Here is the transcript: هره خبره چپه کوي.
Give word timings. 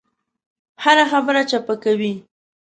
هره 0.83 1.05
خبره 1.11 1.41
چپه 1.51 1.75
کوي. 1.83 2.13